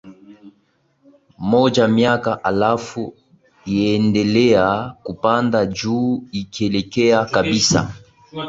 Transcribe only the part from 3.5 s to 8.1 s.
iendelea kupanda juu ikielekea kabisa